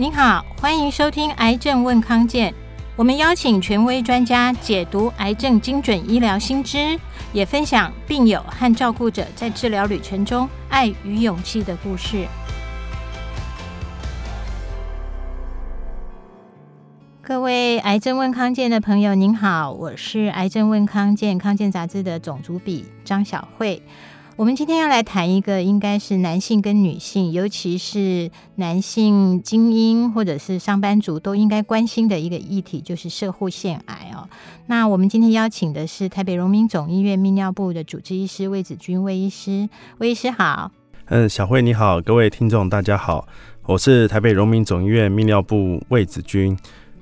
[0.00, 2.50] 您好，欢迎收听《癌症问康健》，
[2.96, 6.98] 我们邀请权威专家解读癌症精准医疗新知，
[7.34, 12.26] 也分享病友和照顾者在治疗旅程中爱与勇气的故事。
[17.20, 23.82] 各位《癌症问康健》的朋友，您好，我是《癌症问康健》康健杂志的总主笔张晓慧。
[24.40, 34.26] 我们今天要来谈一个，应该是男性跟女性，尤其是男性精英或者是上班族都应该关心的一个议题，就是摄护腺癌哦。
[34.64, 40.72] 那我们今天邀请的是台北荣民总医院泌尿部的主治医师魏子君魏医师，魏医师好。
[41.08, 43.28] 嗯，小慧你好，各位听众大家好，
[43.66, 46.56] 我是台北荣民总医院泌尿部魏子君。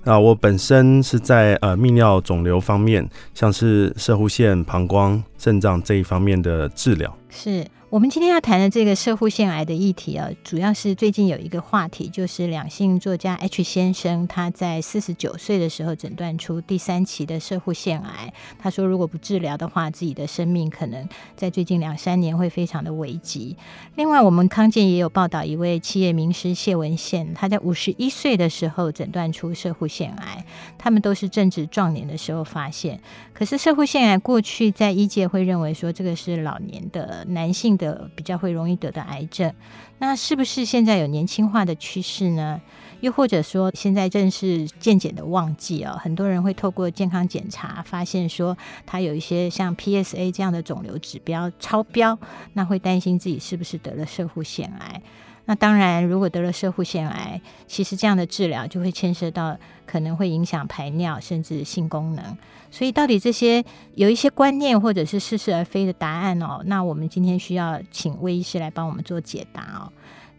[0.09, 7.15] 那我本身是在呃泌尿肿瘤方面，像是射护腺、膀胱、肾脏这一方面的治疗。
[7.29, 7.63] 是。
[7.91, 18.31] 我们今天要谈的这个摄护腺癌的议题啊，主要是最近有一个话题，就是两性作家 H 先生他在四十九岁的时候诊断出第三期的摄护腺癌。
[18.59, 23.57] 他说，如果不治疗的话，自己的生命可能在最近两三年会非常的危急。
[23.95, 30.45] 另外，我们康健也有报道一位企业名师谢文宪，他在五十一岁的时候诊断出摄护腺癌。
[30.77, 33.01] 他们都是正值壮年的时候发现。
[33.39, 39.55] 可是摄护腺癌过去在医界会认为说，这个是老年的男性的比较会容易得的癌症，
[40.01, 42.61] 那是不是现在有年轻化的趋势呢？
[42.99, 52.19] 又或者说，现在正是健检的旺季啊，很多人会透过健康检查发现说他有一些像 PSA 这样的肿瘤指标超标，
[52.55, 55.01] 那会担心自己是不是得了摄护腺癌。
[55.49, 62.37] 那当然，如果得了射护腺癌，其实这样的治疗就会牵涉到可能会影响排尿甚至性功能。
[62.71, 66.61] 所以，到底这些有一些观念或者是似是而非的答案哦？
[66.67, 69.91] 那我们今天需要请魏医师来帮我们做解答哦。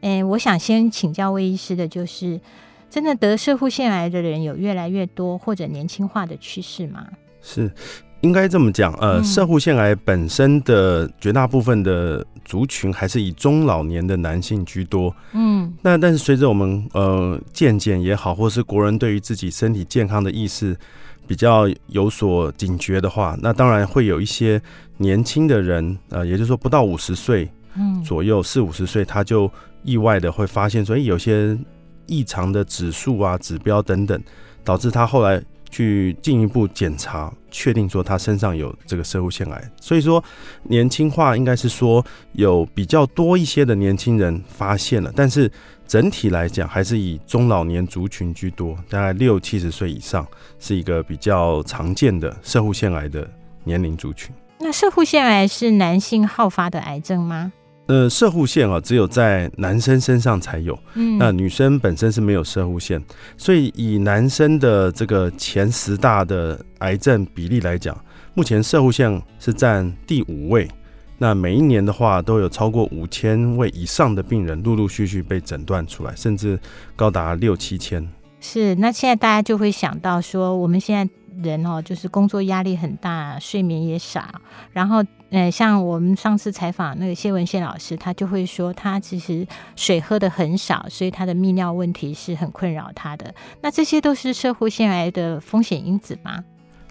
[0.02, 2.40] 诶，我想先请教魏医师的就是，
[2.88, 7.08] 真的得射护腺癌的人有越来越多或者年轻化的趋势吗？
[7.42, 7.74] 是。
[8.22, 15.16] 应该这么讲，呃，摄护腺癌本身的绝大部分的族群还是以中老年的男性居多。
[15.32, 20.78] 嗯，那但是随着我们呃健检也好，或是国人对于自己身体健康的意识
[21.28, 24.62] 比较有所警觉的话，那当然会有一些
[24.98, 29.50] 年轻的人，呃，也就是说不到五十岁，嗯，左右四五十岁，他就
[29.84, 31.58] 意外的会发现说，哎，有些
[32.06, 34.22] 异常的指数啊、指标等等，
[34.64, 35.42] 导致他后来。
[35.72, 40.24] 去进一步检查，确定说他身上有这个摄护腺癌，所以说
[40.64, 45.52] 年轻化应该是说有比较多一些的年轻人发现了，但是
[45.88, 50.26] 整体来讲还是以中老年族群居多，大概六七十岁以上
[50.60, 53.30] 是一个比较常见的摄护腺癌的
[53.64, 54.34] 年龄族群。
[54.60, 57.52] 那摄护腺癌是男性好发的癌症吗？
[57.90, 60.78] 呃，射护线啊，只有在男生身上才有。
[60.94, 63.04] 嗯，那女生本身是没有射护线，
[63.36, 68.00] 所以以男生的这个前十大的癌症比例来讲，
[68.36, 70.70] 目前射护线是占第五位。
[71.18, 76.60] 那每一年的话，都有超过五千位以上的病人陆陆续续被诊断出来，甚至
[76.96, 78.08] 高达六七千。
[78.40, 81.12] 是，那现在大家就会想到说，我们现在。
[81.42, 84.26] 人哦，就是工作压力很大，睡眠也少。
[84.74, 85.02] 然后，
[85.32, 89.46] 呃，像我们上次采访那个谢文宪老师，他就会说，他其实
[89.76, 93.32] 水喝的很少，所以他的泌尿问题是很困扰他的。
[93.62, 96.44] 那这些都是射护腺癌的风险因子吗？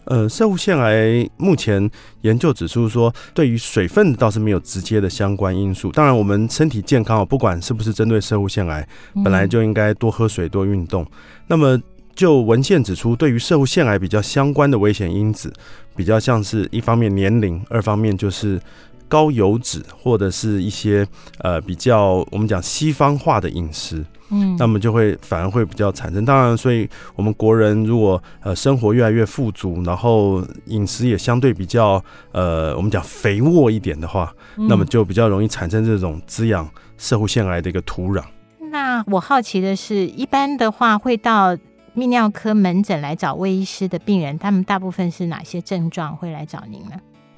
[0.04, 1.90] 呃，射护腺癌目前
[2.20, 5.90] 研究指出说，对于水分倒是没有直接的相关因素。
[5.90, 8.88] 当然，我们身体健康，不管是不是针对射护腺癌，
[9.24, 11.04] 本来就应该多喝水、多运动。
[11.48, 11.76] 那么。
[12.18, 15.52] 就文献指出，对于摄护腺癌比较相关的危险因子，
[15.94, 18.60] 比较像是一方面年龄，二方面就是
[19.06, 21.06] 高油脂或者是一些
[21.38, 26.24] 呃比较我们讲西方化的饮食，嗯，那么就会反而会比较产生。
[26.24, 32.02] 当然，所以我们国人如果呃生活越来越富足，然后饮食也相对比较
[32.32, 38.24] 呃我们讲肥沃一点的话，那么就比较容易产生这种滋养社会腺癌的一个土壤。
[38.72, 41.56] 那我好奇的是，一般的话会到。
[41.98, 46.92] 泌尿科门诊来找魏医师的病人，他们大部分是哪些症状会来找您呢？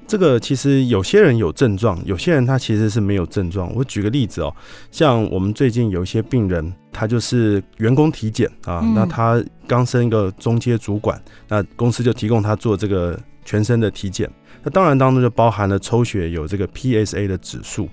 [0.06, 3.72] 这个其实有些人有症状，有些人他其实是没有症状。
[3.74, 4.54] 我举个例子哦，
[4.90, 11.18] 像我们最近有一些病人，他就是员工体检啊，嗯、那他刚升一个中阶主管，
[11.48, 14.28] 那公司就提供他做这个全身的体检，
[14.62, 17.88] 那当然当中就包含了抽血有这个 PSA 的指数，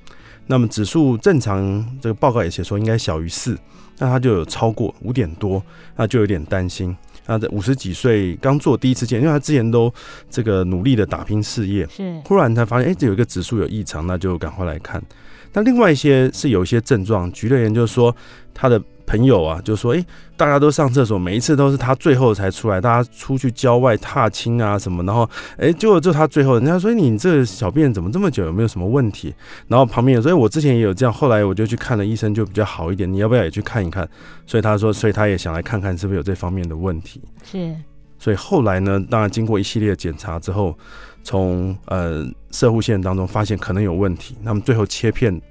[0.48, 3.58] 那么指数正常，这个报告也写说应该小于四。
[4.00, 5.62] 那他就有超过五点多，
[5.96, 6.96] 那就有点担心。
[7.26, 9.92] 那在五十几岁刚做第一次见，因为他之前都
[10.30, 15.02] 这个努力的打拼事业，是忽然才发现哎，这有一个指数有异常，那就赶快来看。
[15.54, 18.16] 那另外一些是有一些症状，举例而言就是说
[18.54, 20.06] 他的朋友啊，就说：“哎、
[20.36, 22.82] 大家都上厕所，每一次都是他最后才出来。
[22.82, 25.24] 大家出去郊外踏青啊什么，然后
[25.54, 29.34] 哎、欸，结果就他最后，人家说你这小便怎么这么久，有没有什么问题？
[29.70, 33.12] 然后旁边有，所以我之前也有这样，后来我就去看了医生，就比较好一点。
[33.12, 34.08] 你要不要也去看一看？
[34.46, 37.22] 所以他说，所以他也想来看看是不是有这方面的问题。
[37.50, 37.74] 是，
[38.20, 40.78] 所以后来呢，当然经过一系列检查之后，
[41.24, 45.42] 从呃射护腺当中发现可能有问题，那么最后切片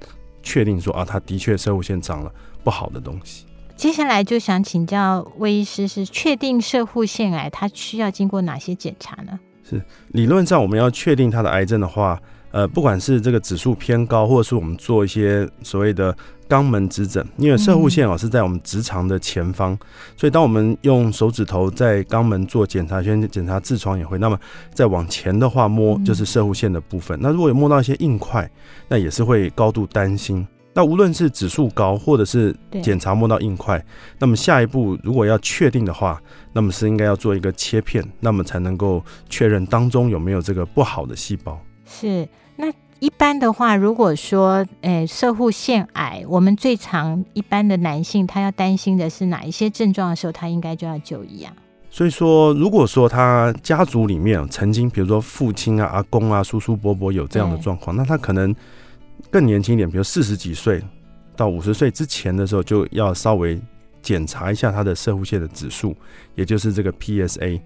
[0.42, 2.30] 确定说啊，他的确射护腺长了
[2.66, 3.46] 不好的东西。
[3.76, 9.38] 接下来就想请教魏医师，是确定射护腺癌，它需要经过哪些检查呢？
[9.62, 12.20] 是理论上我们要确定它的癌症的话，
[12.50, 16.16] 呃，不管是这个指数偏高，或者是我们做一些所谓的
[16.48, 19.78] 肛门指诊，因为射护腺啊是在我们直肠的前方，嗯、
[20.16, 24.36] 所以当我们用手指头在肛门做检查，先检查痔疮也会，那么
[24.74, 27.16] 再往前的话摸就是射护腺的部分。
[27.18, 28.50] 嗯、那如果有摸到一些硬块，
[28.88, 30.44] 那也是会高度担心。
[30.76, 33.82] 那无论是指数高，或者是检查摸到硬块，
[34.18, 36.20] 那么下一步如果要确定的话，
[36.52, 41.58] 那么是应该要做一个切片，那么才能够确认当中有没有这个不好的细胞。
[41.86, 51.50] 是，那一般的话，如果说，诶，射护腺癌，我们最常一般的男性他要担心的是哪一些症状的时候，他应该就要就医啊？
[51.90, 58.54] 所以说，如果说他家族里面曾经，比如说父亲啊、阿公啊、叔叔伯伯有这样的状况，那他可能。
[59.30, 60.82] 更年轻一点，比如四十几岁
[61.34, 63.60] 到五十岁之前的时候，就要稍微
[64.02, 65.94] 检查一下他的射护腺的指数，
[66.34, 67.60] 也就是这个 PSA。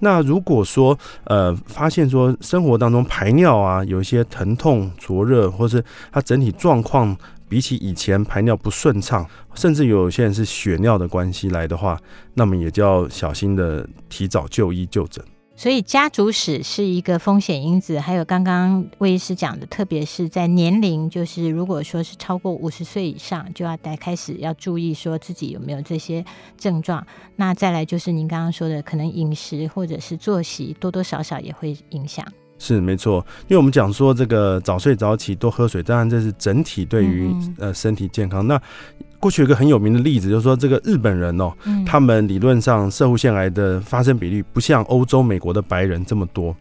[0.00, 7.16] 那如果说呃发现说生活当中排尿啊有一些疼痛、灼热，或是他整体状况
[7.48, 9.24] 比起以前排尿不顺畅，
[9.54, 11.98] 甚至有些人是血尿的关系来的话，
[12.34, 15.24] 那么也就要小心的提早就医就诊。
[15.56, 26.24] 所以家族史是一个风险因子，还有刚刚魏医师讲的，特别是在年龄，就是如果说是超过五十岁以上，就要得开始要注意说自己有没有这些
[26.58, 27.06] 症状。
[27.36, 32.26] 那再来就是您刚刚说的，可能饮食或者是作息多多少少也会影响。
[32.58, 38.44] 是没错，因为我们讲说这个早睡早起多喝水，当然这是整体对于呃身体健康。
[38.44, 38.62] 嗯、那
[39.18, 46.54] 过去有一个很有名的例子，就是说这个日本人哦，嗯、他们理论上社会腺癌的发生比率不像欧洲、美国的白人这么多。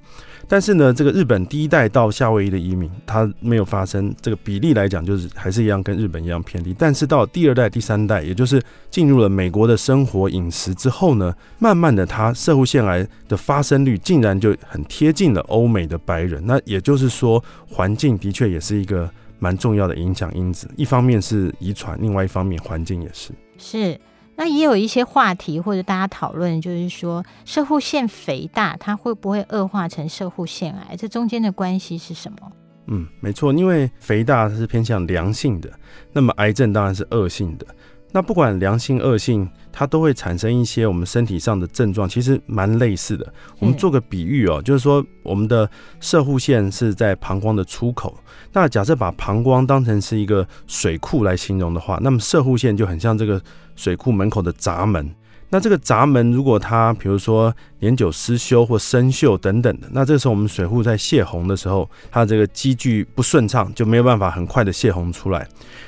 [0.47, 6.75] 但是呢，这个日本第一代到夏威夷的移民，他没有发生这个比例来讲，就是还是一样跟日本一样偏低。
[6.77, 8.61] 但是到第二代、第三代，也就是
[8.91, 16.43] 进入了美国的生活饮食之后呢，慢慢的，他社会腺癌的发生率竟然就很贴近了欧美的白人。
[16.45, 19.09] 那也就是说，环境的确也是一个
[19.39, 20.69] 蛮重要的影响因子。
[20.75, 23.31] 一方面是遗传，另外一方面环境也是。
[23.57, 23.99] 是。
[24.35, 30.95] 那也有一些话题或者大家讨论，就是说射护腺肥大，它会不会恶化成射护腺癌？
[30.95, 32.51] 这中间的关系是什么？
[32.87, 35.71] 嗯，没错，因为肥大它是偏向良性的，
[36.11, 37.65] 那么癌症当然是恶性的。
[38.11, 43.33] 那不管良性恶性，它都会产生一些我们身体上的症状，其实蛮类似的。
[43.59, 45.67] 我们做个比喻哦，就是说我们的
[45.99, 48.15] 射护线是在膀胱的出口。
[48.53, 53.41] 那假设把膀胱当成是一个水库来形容的话，那么射护线就很像这个
[53.75, 55.11] 水库门口的闸门。
[55.49, 65.47] 那这个闸门如果它比如说年久失修或生锈等等的，那这时候我们水户在泄洪的时候，它这个积聚不顺畅，就没有办法很快的泄洪出来。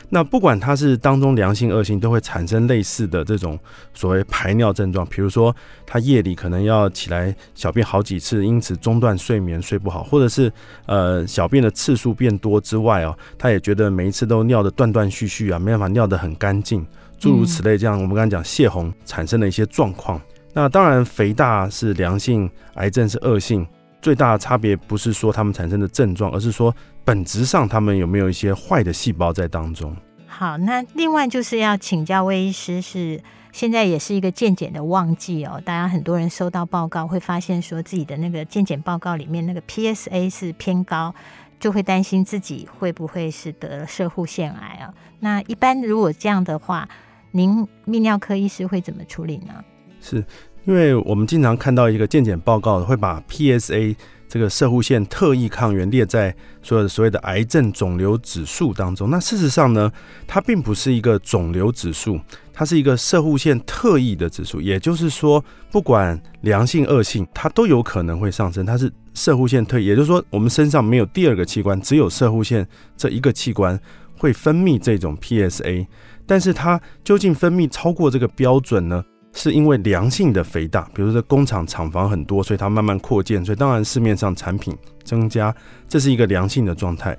[0.09, 3.59] 那不管它是当中良性恶性，都会产生类似的这种
[3.93, 5.05] 所谓排尿症状。
[5.07, 10.51] 比如说，他夜里可能要起来小便好几次，因此中断睡眠，睡不好，或者是
[10.85, 16.85] 呃小便的次数变多之外哦，他也觉得每一次都尿的断断续续啊，没办法尿得很干净，
[17.17, 17.77] 诸如此类。
[17.77, 20.21] 这样我们刚才讲泄洪产生的一些状况。
[20.53, 23.65] 那当然，肥大是良性，癌症是恶性。
[24.05, 26.71] 最大的差别不是说他们产生的症状，而是说
[27.03, 29.97] 本质上他们有没有一些坏的细胞在当中。
[30.27, 33.19] 好，那另外就是要请教魏医师，是
[33.51, 41.12] 现在也是一个健检的旺季哦，大家很多人收到报告会发现说自己的那个健检报告里面那个 PSA 是偏高，
[41.59, 44.93] 就会担心自己会不会是得了射护腺癌啊？
[45.19, 46.88] 那一般如果这样的话，
[47.31, 49.65] 您泌尿科医师会怎么处理呢？
[50.00, 50.24] 是。
[50.65, 53.95] 因为我们经常看到一个健检报告，会把 PSA
[54.27, 59.10] 这个射护腺特异抗原列在所有的所谓的癌症肿瘤指数当中。
[59.12, 59.91] 那事实上呢，
[60.25, 62.19] 它并不是一个肿瘤指数，
[62.51, 64.60] 它是一个射护腺特异的指数。
[64.60, 68.65] 也就是说，不管良性恶性，它都有可能会上升。
[68.65, 72.67] 它是射护腺特异，也就是说，我们身上没有第二个器官，只有射护腺
[72.98, 73.79] 这一个器官
[74.17, 75.86] 会分泌这种 PSA。
[76.25, 79.05] 但是它究竟分泌超过这个标准呢？
[79.35, 84.73] 是因为良性的肥大，比如说工厂厂房很多，所以它慢慢扩建，所以当然市面上产品
[85.03, 85.53] 增加，
[85.89, 87.15] 这是一个良性的状态。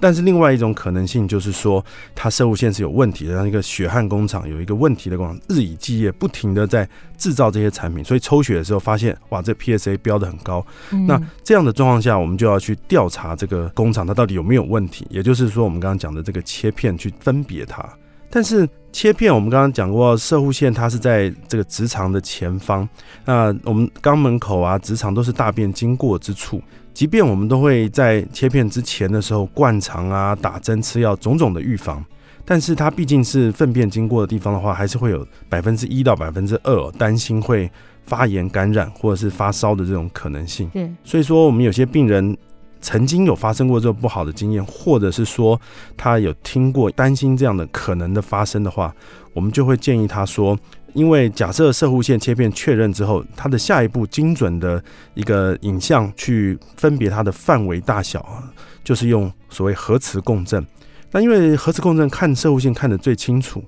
[0.00, 10.66] 但是另外一种可能性就是说，它摄护腺是有问题的，像一个血汗工厂有一个问题的工厂，日以继夜不停的在制造这些产品，所以抽血的时候发现，哇，这 PSA 标的很高。
[10.90, 17.88] 嗯、那这样的状况下，我们就要去调查这个工厂它到底有没有问题，也就是说，我们刚刚讲的这个切片去分别它。
[18.32, 22.88] 但是切片，我们刚刚讲过，射护线它是在这个直肠的前方。
[23.24, 26.62] 那我们肛门口啊、直肠都是大便经过之处。
[26.94, 32.04] 即便我们都会在切片之前的时候灌肠啊、打针、吃药，种种的预防。
[32.44, 37.70] 但是它毕竟是粪便经过的地方的话，还是会有百分之一到百分之二担心会
[38.04, 40.68] 发炎感染或者是发烧的这种可能性。
[40.70, 42.36] 对，所以说我们有些病人。
[42.80, 45.60] 曾经有发生过这种不好的经验，或者是说
[45.96, 48.94] 他有听过担心这样的可能的发生的话，
[49.32, 50.58] 我们就会建议他说，
[50.94, 54.82] 因为假设射护线切片确认之后，他的下一步精准的
[55.14, 58.50] 一个影像去分别它的范围大小啊，
[58.82, 60.64] 就是用所谓核磁共振。
[61.12, 63.62] 那因为核磁共振看射护线看得最清楚。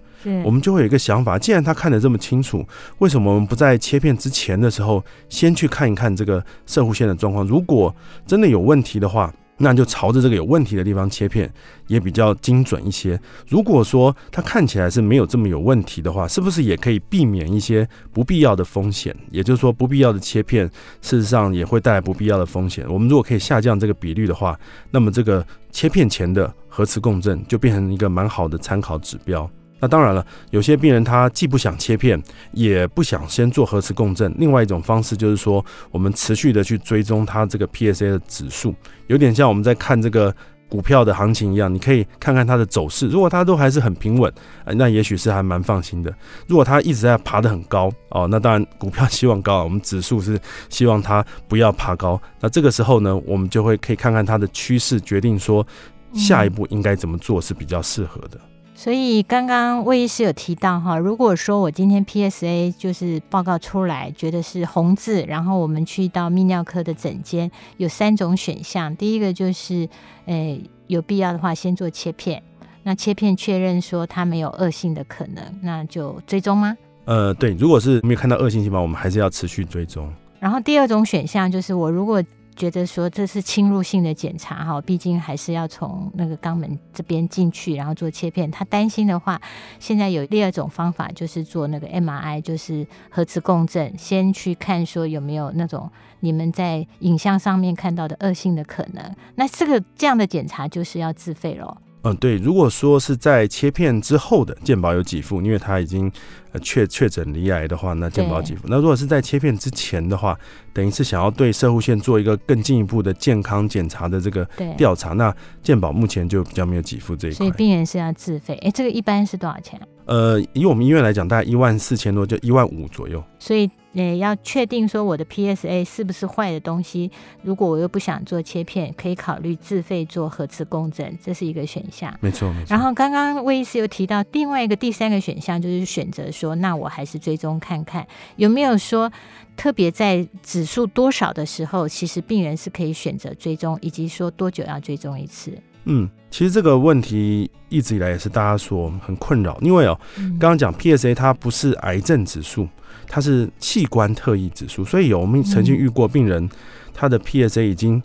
[0.45, 2.64] 我们就会有一个想法，既然他看得这么清楚，
[2.99, 7.47] 为什么我们不在切片之前的时候先去看一看这个射护线的状况？
[7.47, 7.95] 如果
[8.26, 11.49] 真的有问题的话，那就朝着这个有问题的地方切片，
[11.87, 13.21] 也比较精准一些。
[13.47, 19.14] 如果说它看起来是没有这么有问题的话，是不是也可以避免一些不必要的风险？
[19.31, 20.69] 也就是说，不必要的切片，
[21.00, 22.85] 事实上也会带来不必要的风险。
[22.88, 24.59] 我们如果可以下降这个比率的话，
[24.91, 29.49] 那么这个切片前的核磁共振就变成一个蛮好的参考指标。
[29.83, 32.23] 那当然了，有些病人他既不想切片，
[32.53, 34.33] 也不想先做核磁共振。
[34.39, 38.73] 另外一种方式就是说，我们持续的去追踪他这个 PSA 的指数，
[39.09, 40.33] 有点像我们在看这个
[40.69, 43.09] 股票的行情一样，你可以看看它的走势。
[43.09, 44.33] 如果它都还是很平稳，
[44.77, 46.15] 那也许是还蛮放心的。
[46.47, 52.23] 如果它一直在爬得很高哦，那当然股票希望高，我们指数是希望它不要爬高。
[52.39, 55.67] 那这个时候呢，我们就会可以看看它的趋势，决定说
[56.15, 58.41] 下一步应该怎么做是比较适合的。
[58.83, 68.97] 所以刚刚魏医师有提到哈，如果说我今天 PSA 就是报告出来，觉得是红字，然后我们去到泌尿科的诊间，有三种选项。
[68.97, 69.89] 第一个就是，
[70.27, 72.43] 诶、欸，有必要的话先做切片，
[72.83, 76.77] 那切片确认说它没有恶性的可能，那就追踪吗？
[77.05, 80.12] 呃，对，如果是没有看到恶性细胞，我们还是要持续追踪。
[80.41, 82.21] 然后第二种选项就是我如果。
[82.54, 88.50] 觉得说这是侵入性的检查哈，毕竟还是要从那个肛门这边进去，然后做切片。
[88.50, 89.40] 他担心的话，
[89.78, 95.90] 现在有第二种方法，就是做那个 MRI，就是核磁共振，先去看说有没有那种
[96.21, 99.16] 你们在影像上面看到的恶性的可能。
[99.35, 101.76] 那这个这样的检查就是要自费喽。
[102.04, 106.11] 嗯，对，如果说是在切片之后的健保有给付，因为他已经
[106.50, 108.64] 呃确确诊罹癌的话，那健保给付。
[108.66, 110.37] 那如果是在切片之前的话，
[110.73, 114.44] 等于是想要对射护线做一个更进一步的健康检查的这个
[114.76, 115.32] 调查，那
[115.62, 117.37] 健保目前就比较没有给付这一块。
[117.37, 118.54] 所以病人是要自费。
[118.62, 119.80] 哎，这个一般是多少钱？
[120.06, 123.23] 呃，以我们医院来讲，大概一万四千多，就一万五左右。
[123.38, 123.71] 所以。
[123.95, 127.11] 呃，要确定说我的 PSA 是不是坏的东西，
[127.43, 132.15] 如果我又不想做切片，可以考虑自费做核磁共振，这是一个选项。
[132.21, 132.69] 没错，没错。
[132.71, 138.07] 然后刚刚魏医师又提到另外一个第三个选项，就是选择说，那我还是追踪看看
[138.37, 139.13] 有没有说
[139.57, 145.53] 特别在指数多少的时候，其实病人是可以选择追踪，以及说多久要追踪一次。
[145.85, 149.99] 嗯，其实这个问题一直以来也是大家所很困扰，因为哦，
[150.39, 152.69] 刚刚讲 PSA 它不是癌症指数。
[153.09, 156.49] 它是器官特异指数，所以有我们曾经遇过病人，
[156.95, 158.03] 他的 PSA 已经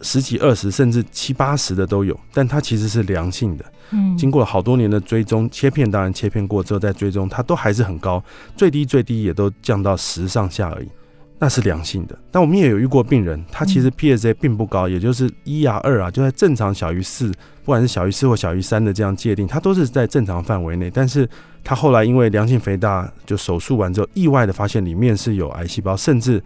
[0.00, 3.64] 十几、二十甚至七八十的都有，但它其实是良性的。
[3.90, 8.22] 嗯，经过了好多年的追踪，切片当然切片过之后再追踪，它都还是很高，
[8.56, 10.88] 最低最低也都降到十上下而已。
[11.42, 17.32] 那是良性的，但我们也有遇过病人，他其实 PSA 并不高，也就是一啊二啊，就在正常小于四，
[17.64, 20.88] 不管是小于四或小于三的这样界定，他都是在正常范围内。
[20.88, 21.28] 但是
[21.64, 26.40] 他后来因为良性肥大，就手术完之后，意外的发现里面是有癌细胞，甚至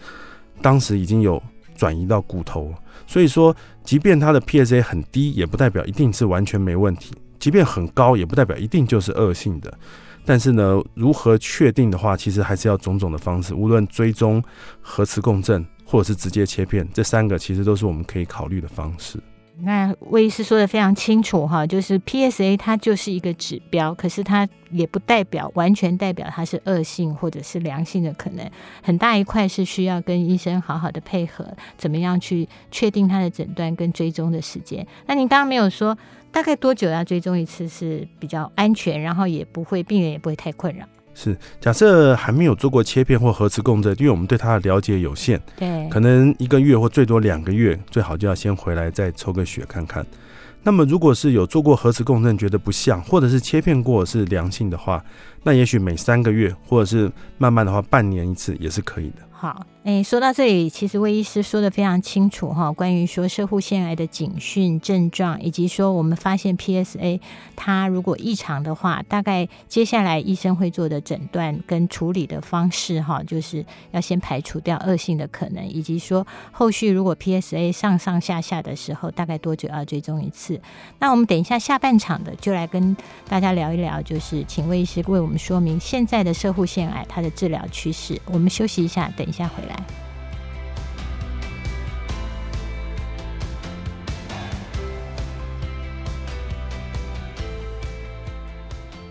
[0.62, 1.42] 当时已经有
[1.76, 2.72] 转移到骨头。
[3.06, 9.78] 所以说，即便他的 PSA 很低，也不代表一定是完全没问题；即便很高，也不代表一定就是恶性的。
[10.26, 14.42] 但是呢，如何确定的话，其实还是要种种的方式，无论追踪、
[14.80, 19.20] 核磁共振，或者是直接切片，这三个其实都是我们可以考虑的方式。
[19.58, 28.50] 那魏医师说的非常清楚哈，就是 PSA 它就是一个指标，可是它也不代表完全代表它是恶性或者是良性的可能，
[28.82, 31.46] 很大一块是需要跟医生好好的配合，
[31.78, 34.86] 怎么样去确定它的诊断跟追踪的时间。
[35.06, 35.96] 那您刚刚没有说。
[36.30, 40.84] 大概多久要追踪一次是比较安全，然后也不会病人也不会太困扰。
[41.14, 50.06] 是，假设还没有做过切片或核磁共振，因为我们对它的了解有限，对，可能一个月或最多两个月，最好就要先回来再抽个血看看。
[50.62, 55.02] 那么，如果是有做过核磁共振觉得不像，或者是切片过是良性的话，
[55.42, 59.22] 那也许每三个月，或者是慢慢的话半年一次也是可以的。
[59.30, 67.20] 好，诶，说到这里，其实魏医师说的非常清楚哈，关于说射护腺癌的警讯症状，以及说我们发现 PSA
[67.54, 80.60] 它如果异常的话，大概接下来医生会做的诊断跟处理的方式哈，就是要先排除掉恶性的可能，以及说后续如果 PSA 上上下下的时候，大概多久要追踪一次？
[80.98, 82.96] 那我们等一下下半场的就来跟
[83.28, 88.20] 大家聊一聊，就是请魏医师为我们说明现在的射护腺癌它的治疗趋势。
[88.24, 89.36] 我们休息一下，等一。
[89.36, 89.75] 下回来，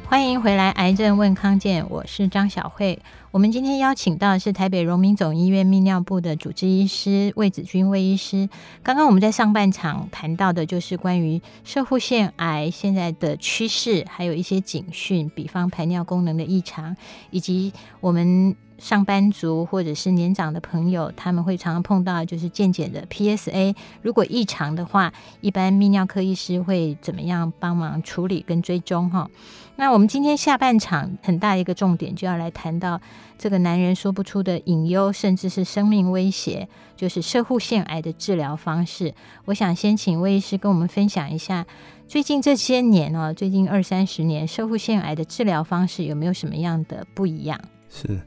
[0.08, 3.02] 欢迎回来，癌症问康健，我是张晓慧。
[3.32, 8.48] 我们今天邀请到的是台北荣民总医院泌尿部的主治医师魏子君魏医师。
[8.82, 16.96] 刚刚我们在上半场谈到的就是关于摄护腺癌现在的趋势，还有一些警讯，比方排尿功能的异常，
[17.32, 18.56] 以及我们。
[18.78, 29.30] 上班族或者是年长的朋友，他们会常常碰到就是健检的 PSA，如果异常的话，一般泌尿科医师会怎么样帮忙处理跟追踪哈？
[29.78, 33.00] 那我们今天下半场很大一个重点就要来谈到
[33.38, 39.14] 这个男人说不出的隐忧，甚至是生命威胁，就是射护腺癌的治疗方式。
[39.46, 41.66] 我想先请魏医师跟我们分享一下，
[42.08, 47.60] 最近这些年哦，最近二三十年射护腺癌的治疗方式有没有什么样的不一样？
[47.90, 48.22] 是。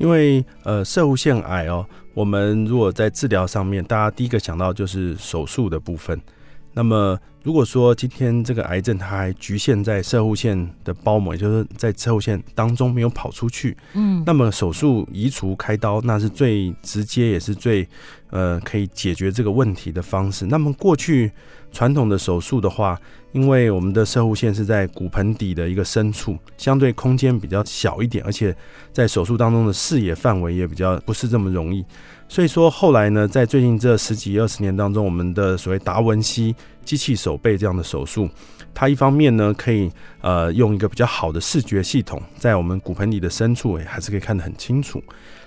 [0.00, 6.18] 因为呃，摄护腺癌哦，我们如果在治疗上面，大家第一个想到就是手术的部分。
[6.72, 17.86] 那么如果说今天这个癌症它还局限在射护腺的包膜，也就是在射护腺当中没有跑出去，嗯，那么手术移除开刀，那是最直接也是最
[18.30, 20.46] 呃可以解决这个问题的方式。
[20.46, 21.30] 那么过去
[21.72, 22.98] 传统的手术的话，
[23.32, 28.54] 因为我们的射护线是在骨盆底的一个深处，相对空间比较小一点，而且
[28.92, 31.84] 在手术当中的视野范围也比较不是这么容易。
[32.28, 38.28] 所以说后来呢，在最近这十几二十年当中，我们的所谓达文西机器手背这样的手术，
[38.74, 39.90] 它一方面呢可以
[40.20, 45.02] 呃用一个比较好的视觉系统，在我们骨盆底的深处还是可以看得很清楚。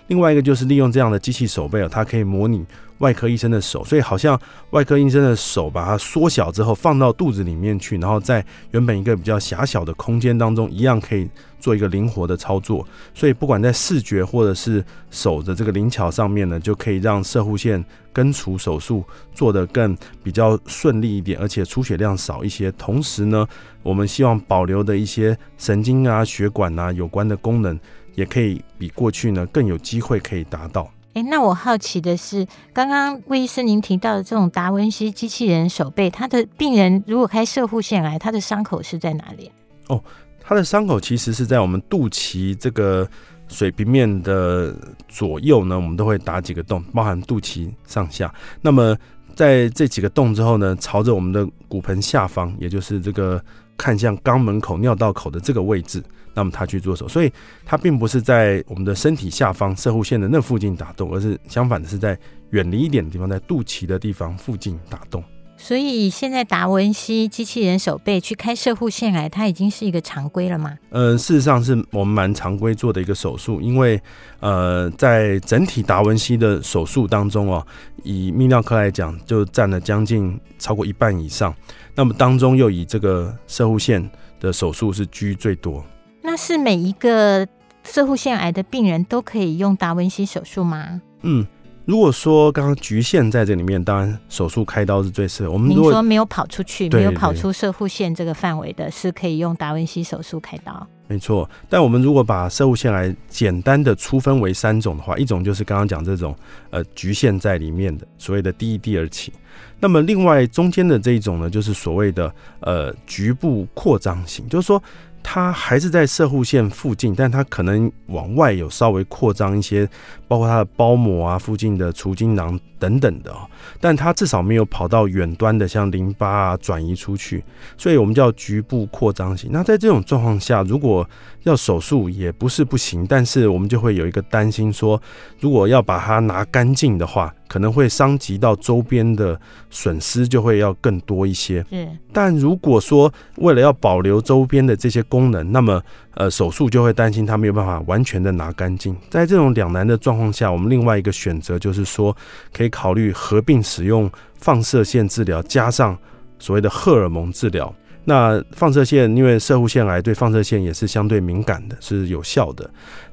[0.07, 2.65] 另外一个就是利用这样的机器手背，它可以模拟
[2.99, 4.39] 外科医生的手，所以好像
[4.71, 12.85] 外科医生的手把它缩小之后放到肚子里面去，然后在原本一个比较狭小的空间当中，一样可以做一个灵活的操作。
[13.13, 22.71] 所以不管在视觉或者是手的这个灵巧上面呢，就可以让射护线根除手术做得更比较顺利一点，而且出血量少一些。
[22.73, 23.47] 同时呢，
[23.81, 27.79] 我们希望保留的一些神经啊、血管啊有关的功能。
[28.15, 30.89] 也可以比过去呢更有机会可以达到。
[31.13, 39.51] 哎，那我好奇的是，刚刚魏医生您提到的这种达文西机器人手背，他的病人如果开射护腺癌，他的伤口是在哪里？
[39.89, 40.03] 哦，
[40.41, 43.07] 他的伤口其实是在我们肚脐这个
[43.47, 44.75] 水平面的
[45.07, 48.33] 左右呢，我们都会打几个洞，包含肚脐上下。
[48.59, 48.97] 那么
[49.35, 53.43] 在这几个洞之后呢，朝着我们的骨盆下方，也就是这个
[53.77, 56.03] 看向肛门口、尿道口的这个位置。
[56.35, 57.31] 那么他去做手，所以
[57.63, 62.17] 他并不是在我们的身体下方射护线的那附近打洞，而是相反的是在
[62.49, 65.23] 远离一点的地方，在肚脐的地方附近打洞。
[65.55, 70.75] 所以现在达文西机器人手背去开射护腺癌，它已经是一个常规了吗？
[70.89, 74.01] 呃，事实上是我们蛮常规做的一个手术，因为
[74.39, 77.65] 呃，在整体达文西的手术当中哦，
[78.01, 81.53] 以泌尿科来讲，就占了将近超过一半以上。
[81.95, 85.83] 那么当中又以这个射护腺的手术是居最多。
[86.21, 87.47] 那是每一个
[87.83, 91.01] 射护腺癌的病人都可以用达文西手术吗？
[91.21, 91.45] 嗯，
[91.85, 95.51] 如果说刚刚局限在这里面，当然手术开刀是最适合。
[95.51, 100.87] 我们您说没有跑出去，没有跑出射护线这个范围的，是可以用达文西手术开刀。
[101.07, 106.33] 没错，但我们如果把射护线来简单的粗分为三种的话，一种就是刚刚讲这种
[106.69, 109.33] 呃局限在里面的所谓的第一、第二期。
[109.81, 114.81] 那么另外中间的这一种呢，就是所谓的呃局部扩张型，就是说。
[115.23, 119.89] 它还是在射护线附近，但它可能往外有稍微扩张一些，
[120.27, 123.49] 包括它的包膜啊、附近的除精囊等等的哦。
[123.79, 127.43] 但它至少没有跑到远端的，像淋巴啊转移出去，
[127.77, 129.49] 所以我们叫局部扩张型。
[129.51, 131.07] 那在这种状况下，如果
[131.43, 135.01] 要手术也不是不行，但是我们就会有一个担心说，
[135.39, 141.63] 如果要把它拿干净的话，可能会伤及到周边的损失，就会要更多一些。
[141.69, 145.79] 嗯，但如果说为了要保留周边的这些功能，那么
[146.15, 148.97] 呃手术就会担心他没有办法完全的拿干净。
[149.11, 152.17] 在这种两难的状况下，我们另外一个选择就是说，
[152.51, 155.95] 可以考虑合并使用放射线治疗加上
[156.39, 157.71] 所谓的荷尔蒙治疗。
[158.05, 162.67] 那放射线因为射护腺癌对放射线也是相对敏感的，是有效的。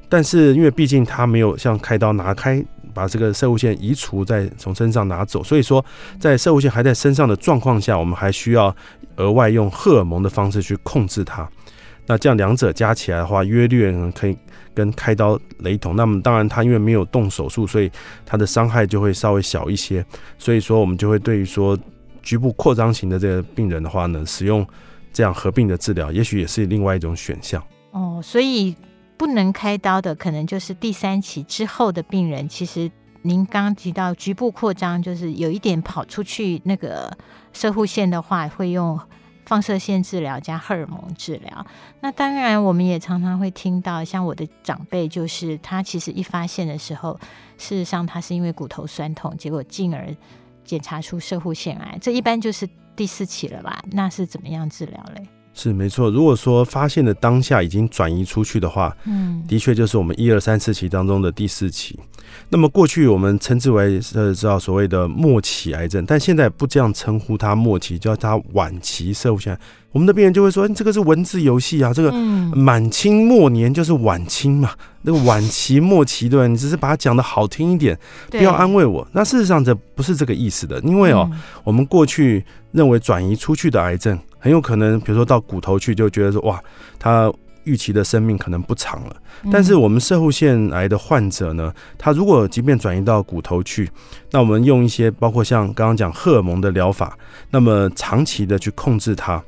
[0.09, 5.85] 但是因为毕竟它没有像开刀拿开把这个射护腺移除再从身上拿走，所以说
[6.19, 8.75] 在射护腺还在身上的状况下，我们还需要
[9.17, 11.49] 额外用荷尔蒙的方式去控制它。
[12.11, 14.37] 那这样两者加起来的话，约略可以
[14.75, 15.95] 跟开刀雷同。
[15.95, 17.89] 那么当然他因为没有动手术，所以
[18.27, 20.05] 他的伤害就会稍微小一些。
[20.37, 21.79] 所以说我们就会对于说
[22.21, 24.67] 局部扩张型的这个病人的话呢，使用
[25.13, 27.63] 这样合并的治疗，也许也是另外一种选项。
[27.93, 28.75] 哦，所以。
[29.21, 32.49] 不能开刀的，可能就是第三期之后的病人。
[32.49, 37.13] 其实您刚提到局部扩张，就是有一点跑出去那个
[37.53, 38.99] 射护线的话，会用
[39.51, 41.67] 放射线治疗加荷尔蒙治疗。
[41.99, 47.19] 那当然，我们也常常会听到，像我的长辈，就是他其实一发现的时候，
[47.59, 50.15] 事实上他是因为骨头酸痛，结果进而
[50.65, 53.83] 检查出射护腺癌，这一般就是第四期了吧？
[53.91, 55.27] 那是怎么样治疗嘞？
[55.63, 61.99] 是没错，如果说发现的当下已经转移出去的话，嗯，的确就是我们一二三四期当中的第四期。
[62.49, 69.61] 那么过去我们称之为呃，知道所谓的末期癌症，但现在不这样称呼它末期，叫它晚期摄护腺癌。
[69.93, 72.11] 我们的病人就会说，这个是文字游戏啊，这个
[72.55, 74.71] 满清末年就是晚清嘛，
[75.03, 76.47] 那个晚期末期对吧？
[76.47, 77.99] 你只是把它讲的好听一点，
[78.31, 79.07] 不要安慰我。
[79.13, 81.29] 那事实上这不是这个意思的，因为哦，
[81.65, 84.19] 我们过去认为转移出去的癌症。
[84.41, 86.61] 很有可能，比如说到骨头去，就觉得说哇，
[86.99, 87.33] 他
[87.65, 89.15] 预期的生命可能不长了。
[89.53, 93.89] 但是我们射护腺癌的患者呢，他如果即便转移到骨头去，
[94.33, 97.17] 那我们用一些包括像刚刚讲荷尔蒙的疗法，
[97.51, 99.41] 那么长期的去控制它，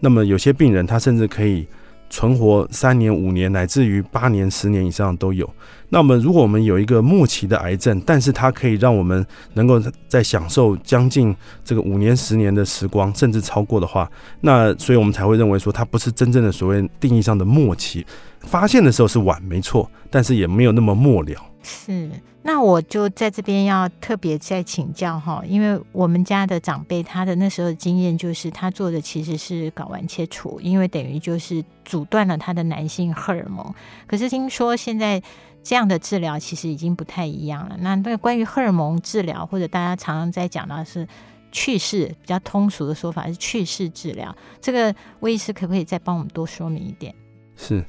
[0.00, 1.66] 那么有些病人他甚至可以。
[2.10, 5.48] 存活三年、五年，乃至于八年、十年以上都有。
[5.88, 18.04] 那么，如果我们有一个末期的癌症，但是它可以让我们能够在享受将近这个五年、十年的时光，甚至超过的话，那所以我们才会认为说它不是真正的所谓定义上的末期。
[18.40, 21.49] 发现的时候是晚，没错，但是也没有那么末了。
[21.62, 22.10] 是。
[22.42, 33.74] 那我就在这边要特别再请教哈，因为我们家的长辈他的那时候的经验就是他做的其实是睾丸切除，因为等于就是阻断了他的男性荷尔蒙。
[34.06, 35.22] 可是听说现在
[35.62, 37.76] 这样的治疗其实已经不太一样了。
[37.80, 41.06] 那那关于荷尔蒙治疗，或者大家常常在讲到是
[41.52, 47.14] 去势，比较通俗的说法是去势治疗，这个魏医师可不可以再帮我们多说明一点？
[47.54, 47.84] 是。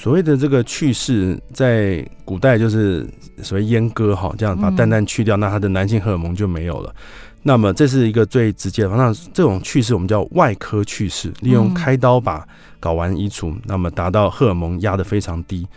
[0.00, 3.06] 所谓的这个去世，在古代就是
[3.42, 6.90] 所谓阉割哈，这样把蛋蛋去掉，那他的男性荷尔蒙就没有了。
[7.42, 8.88] 那么这是一个最直接的。
[8.96, 12.48] 那这种去世我们叫外科去世，利用开刀把
[12.80, 15.68] 睾丸移除，那么达到荷尔蒙压得非常低。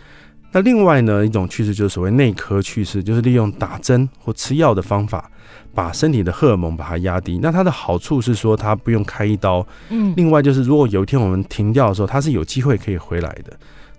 [0.52, 5.30] 那另外呢，一种去势就是所谓内科去世，就是利用打针或吃药的方法，
[5.74, 7.38] 把身体的荷尔蒙把它压低。
[7.42, 9.66] 那它的好处是说它不用开一刀。
[9.90, 10.14] 嗯。
[10.16, 13.52] 另外就是如果有一天我们停掉的时候，它是有机会可以回来的。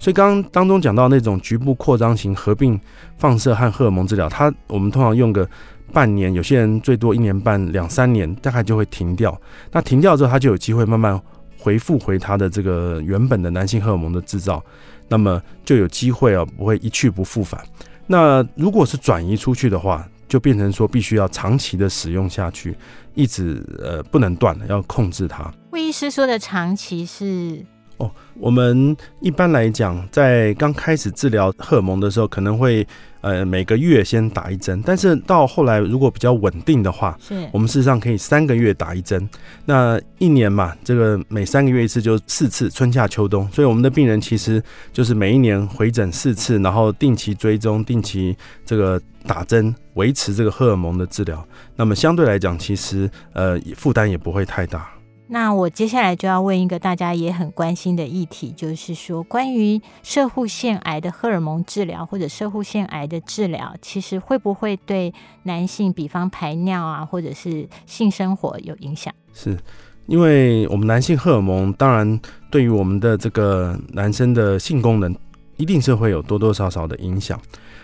[0.05, 2.79] 所以刚刚当中讲到那种局部扩张型合并
[3.17, 5.49] 放射和荷尔蒙治疗，它我们通常用个
[5.91, 9.35] 半年，有些人最多一年半两三年，大概就会停掉。
[9.71, 11.19] 那停掉之后，它就有机会慢慢
[11.57, 14.63] 恢复回它的这个原本的男性荷尔蒙的制造，
[15.07, 17.59] 那么就有机会啊，不会一去不复返。
[18.05, 22.77] 那如果是转移出去的话，就变成说必须要长期的使用下去，
[23.15, 25.51] 一直呃不能断了，要控制它。
[25.71, 27.65] 魏医师说的长期是。
[27.97, 32.85] 哦，我们一般来讲，在刚开始治疗荷尔蒙的时候，可能会
[33.21, 39.27] 呃每个月先打一针，但是到后来如果比较稳定的话，是我们事实上可以三个月打一针。
[39.65, 43.49] 那一年嘛，这个每三个月一次就四次，春夏秋冬。
[43.51, 51.47] 所以我们的病人其实就是每一年回诊四次，然后定期追踪，定期这个打针，维持这个荷尔蒙的治疗。
[51.77, 54.89] 那么相对来讲，其实呃负担也不会太大。
[55.27, 65.11] 那我接下来就要问一个大家也很关心的议题，就是说关于射护腺癌的荷尔蒙治疗或者射护腺癌的治疗，其实会不会对
[65.43, 69.11] 男性，比方排尿啊，或者是性生活有影响？
[69.33, 69.57] 是
[70.05, 72.19] 因为我们男性荷尔蒙，当然
[72.51, 75.15] 对于我们的这个男生的性功能，
[75.57, 77.39] 一定是会有多多少少的影响。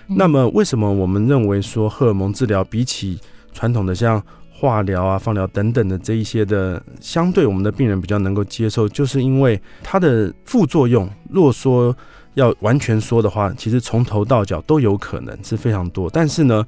[0.08, 0.15] 嗯。
[0.15, 3.19] 那么为什么我们认为说荷尔蒙治疗比起
[3.51, 4.21] 传统的像
[4.62, 11.95] 化疗啊、放疗等等的这一些的，相对我们的病人比较能够接受，就是因为它的副作用，若说
[12.36, 16.08] 要完全说的话，其实从头到脚都有可能是非常多。
[16.12, 16.63] 但是呢，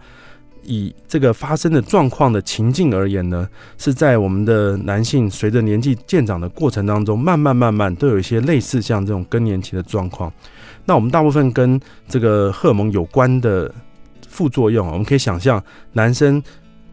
[0.64, 10.34] 以这个发生的状况的情境而言呢，是在我们的男性随着年纪渐长的过程当中，慢慢慢慢都有一些类似像这种更年期的状况。
[10.86, 13.72] 那我们大部分跟这个荷尔蒙有关的
[14.28, 16.42] 副作用，我们可以想象，男生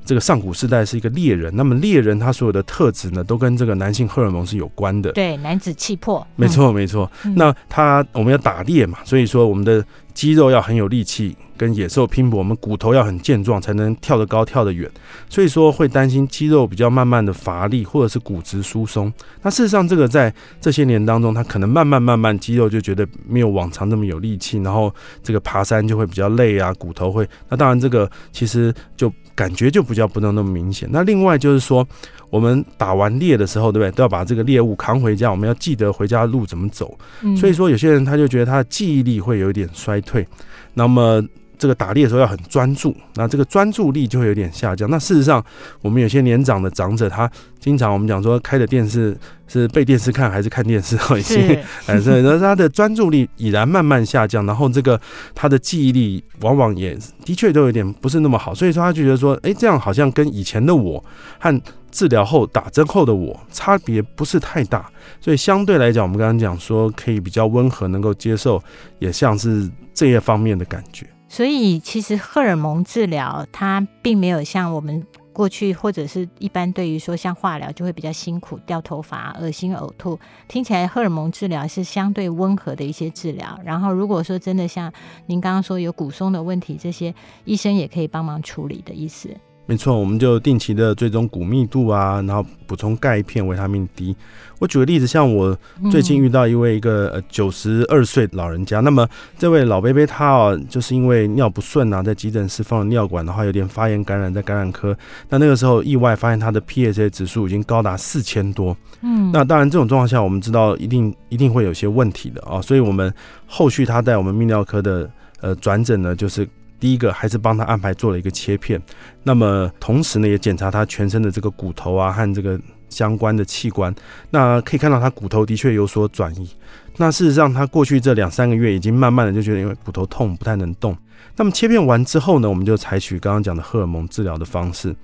[0.04, 5.12] 这个上古时代是一个猎人，那么猎人他所有的特质呢，都跟这个男性荷尔蒙是有关的。
[5.12, 6.26] 对，男子气魄。
[6.36, 7.10] 没错，没错。
[7.36, 9.84] 那他我们要打猎嘛，所以说我们的。
[10.12, 14.90] 肌肉要很有力气，跟野兽拼搏，我们骨头要很健壮，才能跳得高、跳得远。
[15.28, 19.12] 所以说会担心肌肉比较慢慢的乏力，或者是骨质疏松。
[19.42, 24.90] 那事实上，这个在这些年当中，他可能慢慢慢慢肌肉就觉得没有往常那么有力气，然后
[25.22, 27.28] 这个爬山就会比较累啊，骨头会。
[27.50, 30.88] 那当然这个其实就感觉就比较不能那么明显。
[30.90, 31.86] 那另外就是说。
[32.30, 33.90] 我们打完猎的时候，对不对？
[33.96, 35.28] 都要把这个猎物扛回家。
[35.32, 36.96] 我们要记得回家的路怎么走。
[37.36, 40.24] 所以说，有些人他就觉得他的记忆力会有一点衰退。
[40.72, 41.20] 那么。
[41.60, 44.88] 这个打猎的时候要很专注，那这个专注力就会有点下降。
[44.88, 45.44] 那事实上，
[45.82, 49.14] 我们有些年长的长者，他经常我们讲说开的电视
[49.46, 50.96] 是被电视看还是看电视？
[51.18, 54.98] 已经，哎，所以他的专注力已然慢慢下降，然后这个
[55.34, 56.96] 他的记忆力往往也
[57.26, 58.54] 的确都有点不是那么好。
[58.54, 61.04] 所以说他就觉得说，哎，这样好像跟以前的我
[61.38, 64.90] 和治疗后打针后的我差别不是太大。
[65.20, 68.62] 所以相对来讲，我们刚刚讲说可以比较温和，能够接受，
[68.98, 71.06] 也像是这些方面的感觉。
[71.32, 80.18] 所以，其实荷尔蒙治疗它并没有像我们过去或者是一般对于说像化疗就会比较辛苦、掉头发、恶心、呕吐。
[80.48, 83.56] 听起来荷尔蒙治疗是相对温和的一些治疗。
[83.64, 84.92] 然后，如果说真的像
[85.26, 87.14] 您刚刚说有骨松的问题，这些
[87.44, 89.30] 医生也可以帮忙处理的意思。
[89.70, 94.16] 没错，我们就定期的追踪骨密度啊，然后补充钙片、维他命 D。
[94.59, 95.56] 我举个例子，像我
[95.92, 104.92] 最近遇到一位一个呃九十二岁老人家，那么这位老伯伯他哦，就是因为尿不顺啊，在急诊室放了尿管的话，有点发炎感染，在感染科。
[105.28, 108.76] 那那个时候意外发现他的 PSA 指数已经高达四千多。
[109.02, 113.14] 嗯，那当然这种状况下，我们知道一定一定会有些问题的啊，所以我们
[113.46, 115.09] 后续他在我们泌尿科的
[115.40, 116.44] 呃转诊呢，就是。
[116.80, 118.80] 第一个还是帮他安排做了一个切片，
[119.22, 123.94] 那么同时呢也检查他全身的这个骨头啊和这个相关的器官，
[124.30, 126.50] 那可以看到他骨头的确有所转移。
[126.96, 130.96] 那事实上他过去这两三个月已经慢慢的就觉得因为骨头痛不太能动。
[131.36, 134.96] 那么切片完之后呢，我们就采取刚刚讲的荷尔蒙治疗的方式。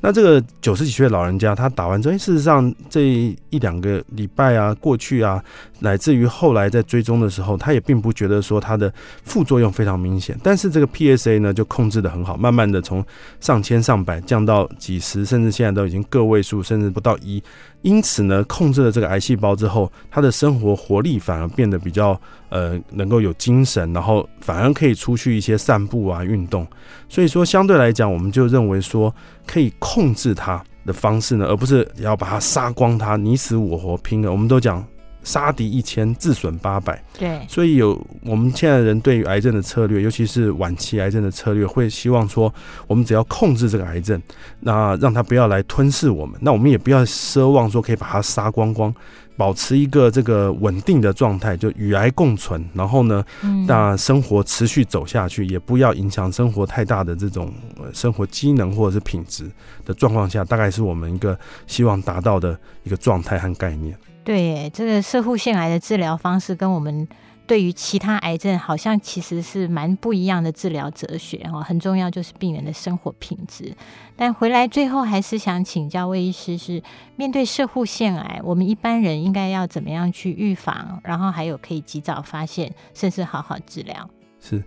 [0.00, 3.02] 那这个九十几岁老人家，他打完之后，事实上这
[3.50, 5.42] 一两个礼拜啊，过去啊，
[5.80, 8.92] 乃至于后来在追踪的时候，他也并不觉得说他的
[9.24, 10.38] 副作用非常明显。
[10.42, 13.04] 但是这个 PSA 呢，就控制得很好，慢慢的从
[13.40, 17.42] 上千上百降到几十，甚至现在都已经个位数，甚至不到一。
[17.82, 26.66] 因此呢，控制了这个癌细胞之后，他的生活活力反而变得比较呃，能够有精神，然后反而可以出去一些散步啊，运动。
[27.08, 29.14] 所以说，相对来讲，我们就认为说，
[29.46, 34.30] 可以控制它的方式呢，而不是要把它杀光它，你死我活拼了。
[34.30, 34.84] 我们都讲。
[35.26, 37.02] 杀敌一千，自损八百。
[37.18, 42.54] 对，所以有我们现在的人对于癌症的策略，尤其是晚期癌症的策略，会希望说，
[42.86, 44.22] 我们只要控制这个癌症，
[44.60, 48.94] 那让它不要来吞噬我们，那我们也不要奢望说可以把它杀光光，
[49.36, 52.64] 保持一个这个稳定的状态，就与癌共存。
[52.74, 53.24] 然后呢，
[53.66, 57.52] 那生活持续走下去，也不要影响生活太大的这种
[57.92, 59.50] 生活机能或者是品质
[59.84, 63.96] 的状况下，大概是我们一个希望达到的一个状态和概念。
[64.24, 67.06] 对，这个射护腺癌的治疗方式跟我们
[67.46, 71.60] 对于其他癌症好像其实是蛮不一样的治疗哲学哦。
[71.60, 73.72] 很重要就是病人的生活品质。
[74.16, 76.82] 但回来最后还是想请教魏医师，是
[77.16, 84.10] 面对摄护腺癌，我们一般人应该要怎么样去预防，然后还有可以及早发现，甚至好好治疗？
[84.40, 84.62] 是。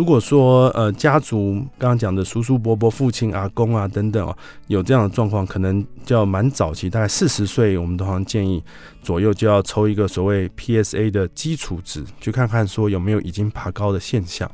[0.00, 4.34] 如果说呃家族刚刚讲的叔叔伯伯、父亲、阿公啊等等哦，
[4.66, 8.64] 有这样的状况，可能就要蛮早期，大概四十岁，我们通常建议
[9.02, 14.50] 左右就要抽一个所谓 PSA 的基础值，去看看说有没有已经爬高的现象。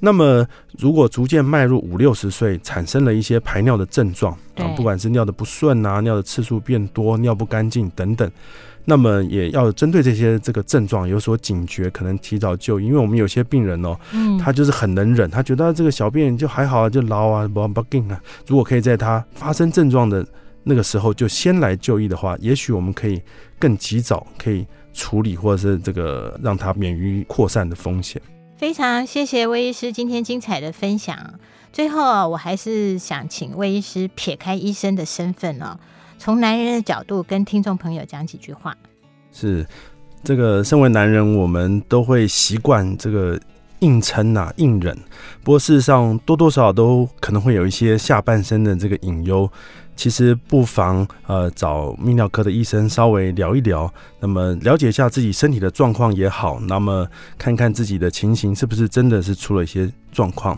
[0.00, 0.46] 那么
[0.78, 8.30] 如果逐渐迈入五六十岁，产生了一些排尿的症状啊，不管是尿的不顺啊，尿的次数变多，尿不干净等等。
[8.90, 12.86] 那么也要针对这些这个症状有所警觉，可能提早就医。
[12.86, 18.18] 因为我们有些病人哦，嗯，他就是很能忍，他觉得这个小便就还好啊，就捞啊，不不紧啊。
[18.46, 20.26] 如果可以在他发生症状的
[20.64, 23.20] 那个时候就先来就医的话，也许我们可以
[23.58, 28.22] 更及早可以处理，或者是这个让他免于扩散的风险。
[28.56, 31.34] 非常谢谢魏医师今天精彩的分享。
[31.70, 35.78] 最后啊，我还是想请魏医师撇开医生的身份哦。
[36.18, 38.76] 从男人的角度跟听众朋友讲几句话。
[39.32, 39.64] 是，
[40.24, 43.38] 这个身为男人，我们都会习惯这个
[43.78, 44.96] 硬撑、啊，硬忍。
[45.44, 49.48] 不过事实上，多多少少都可能会有一些下半身的这个隐忧。
[49.94, 57.04] 其实不妨呃找泌尿科的医生稍微聊一聊，那么了解一下自己身体的状况也好，那么
[57.36, 60.56] 看看自己的情形是不是真的是出了一些状况。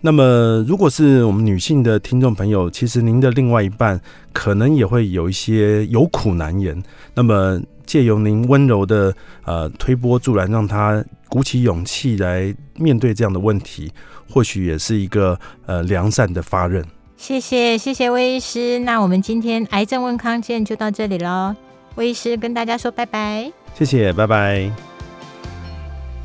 [0.00, 4.00] 那么如果是我们女性的听众朋友，其实您的另外一半
[4.32, 6.80] 可能也会有一些有苦难言，
[7.14, 9.12] 那么借由您温柔的
[9.44, 13.90] 呃推波助澜，让他鼓起勇气来面对这样的问题，
[14.30, 16.84] 或许也是一个呃良善的发任。
[17.16, 21.56] 谢谢谢谢魏医师，那我们今天癌症问康健就到这里喽。
[21.96, 24.87] 魏医师跟大家说拜拜，谢谢，拜拜。